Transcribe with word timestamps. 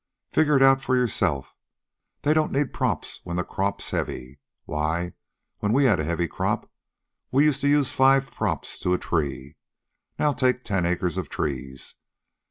"Figure 0.31 0.55
it 0.57 0.63
out 0.63 0.81
for 0.81 0.95
yourself. 0.95 1.55
They 2.23 2.33
don't 2.33 2.51
need 2.51 2.73
props 2.73 3.21
when 3.23 3.35
the 3.37 3.43
crop's 3.43 3.91
heavy. 3.91 4.39
Why, 4.65 5.13
when 5.59 5.73
we 5.73 5.83
had 5.83 5.99
a 5.99 6.03
heavy 6.03 6.27
crop, 6.27 6.67
we 7.29 7.43
used 7.45 7.61
to 7.61 7.67
use 7.69 7.91
five 7.91 8.31
props 8.31 8.79
to 8.79 8.95
a 8.95 8.97
tree. 8.97 9.57
Now 10.17 10.33
take 10.33 10.63
ten 10.63 10.87
acres 10.87 11.19
of 11.19 11.29
trees. 11.29 11.97